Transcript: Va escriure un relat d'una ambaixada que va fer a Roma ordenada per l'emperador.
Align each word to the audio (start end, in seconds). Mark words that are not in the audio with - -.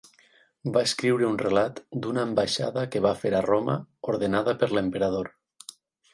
Va 0.77 0.81
escriure 0.87 1.27
un 1.31 1.37
relat 1.41 1.81
d'una 2.05 2.23
ambaixada 2.29 2.87
que 2.95 3.03
va 3.07 3.13
fer 3.21 3.35
a 3.41 3.43
Roma 3.49 3.77
ordenada 4.17 4.57
per 4.65 4.73
l'emperador. 4.77 5.33